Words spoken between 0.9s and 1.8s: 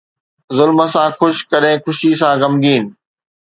سان خوش، ڪڏهن